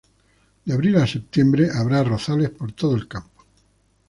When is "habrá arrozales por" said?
1.71-2.71